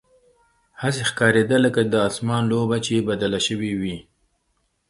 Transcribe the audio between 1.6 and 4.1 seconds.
لکه د اسمان لوبه چې بدله شوې وي.